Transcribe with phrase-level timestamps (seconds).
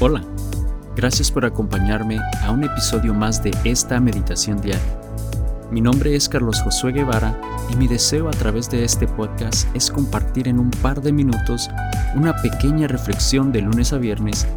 [0.00, 0.22] Hola,
[0.96, 4.82] gracias por acompañarme a un episodio más de esta meditación diaria.
[5.70, 7.38] Mi nombre es Carlos Josué Guevara
[7.70, 11.70] y mi deseo a través de este podcast es compartir en un par de minutos
[12.16, 14.48] una pequeña reflexión de lunes a viernes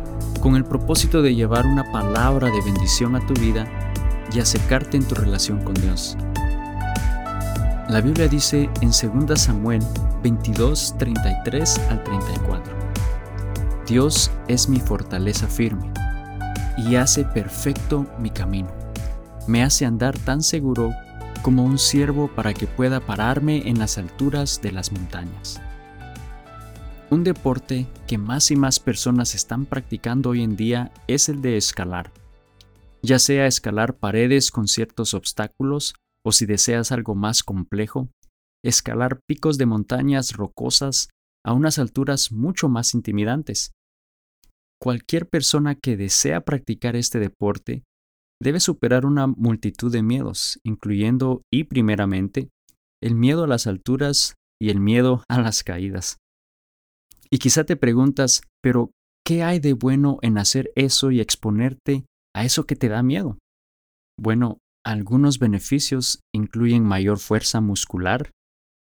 [0.41, 3.67] con el propósito de llevar una palabra de bendición a tu vida
[4.33, 6.17] y acercarte en tu relación con Dios.
[7.89, 9.83] La Biblia dice en 2 Samuel
[10.23, 12.76] 22, 33 al 34.
[13.87, 15.93] Dios es mi fortaleza firme
[16.77, 18.69] y hace perfecto mi camino.
[19.47, 20.93] Me hace andar tan seguro
[21.41, 25.61] como un ciervo para que pueda pararme en las alturas de las montañas.
[27.09, 31.55] Un deporte que más y más personas están practicando hoy en día es el de
[31.55, 32.11] escalar.
[33.01, 35.93] Ya sea escalar paredes con ciertos obstáculos
[36.25, 38.09] o si deseas algo más complejo,
[38.65, 41.07] escalar picos de montañas rocosas
[41.45, 43.71] a unas alturas mucho más intimidantes.
[44.81, 47.83] Cualquier persona que desea practicar este deporte
[48.41, 52.49] debe superar una multitud de miedos, incluyendo y primeramente
[53.01, 56.17] el miedo a las alturas y el miedo a las caídas.
[57.29, 58.91] Y quizá te preguntas, pero
[59.25, 62.05] ¿qué hay de bueno en hacer eso y exponerte
[62.35, 63.37] a eso que te da miedo?
[64.19, 68.31] Bueno, algunos beneficios incluyen mayor fuerza muscular,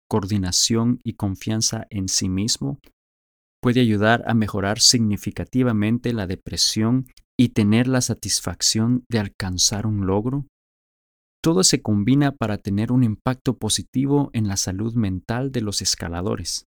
[0.09, 2.80] coordinación y confianza en sí mismo,
[3.66, 10.45] puede ayudar a mejorar significativamente la depresión y tener la satisfacción de alcanzar un logro.
[11.44, 16.66] Todo se combina para tener un impacto positivo en la salud mental de los escaladores.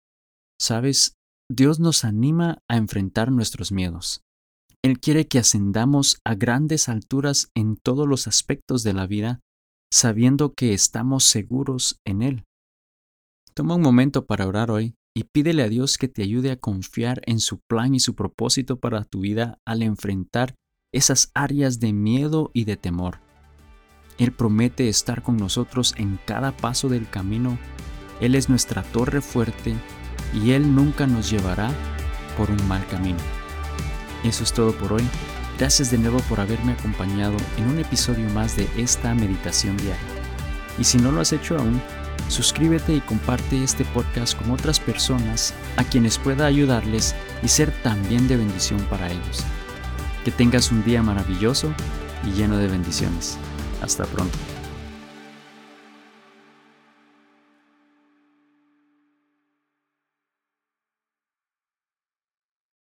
[0.61, 1.15] Sabes,
[1.49, 4.23] Dios nos anima a enfrentar nuestros miedos.
[4.83, 9.39] Él quiere que ascendamos a grandes alturas en todos los aspectos de la vida,
[9.93, 12.45] sabiendo que estamos seguros en Él.
[13.55, 17.21] Toma un momento para orar hoy y pídele a Dios que te ayude a confiar
[17.27, 20.55] en su plan y su propósito para tu vida al enfrentar
[20.93, 23.21] esas áreas de miedo y de temor.
[24.19, 27.59] Él promete estar con nosotros en cada paso del camino.
[28.21, 29.75] Él es nuestra torre fuerte
[30.35, 31.73] y Él nunca nos llevará
[32.37, 33.19] por un mal camino.
[34.23, 35.05] Eso es todo por hoy.
[35.59, 39.97] Gracias de nuevo por haberme acompañado en un episodio más de esta meditación diaria.
[40.79, 41.81] Y si no lo has hecho aún,
[42.29, 48.29] suscríbete y comparte este podcast con otras personas a quienes pueda ayudarles y ser también
[48.29, 49.45] de bendición para ellos.
[50.25, 51.73] Que tengas un día maravilloso
[52.27, 53.39] y lleno de bendiciones.
[53.83, 54.39] Hasta pronto.